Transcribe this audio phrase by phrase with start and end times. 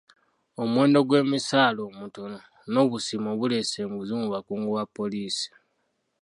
[0.61, 2.37] Omuwendo gw'emisaala omutono
[2.71, 5.49] n'obusiimo buleese enguzi mu bakungu ba poliisi.